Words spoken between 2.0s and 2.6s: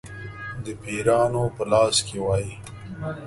کې وای.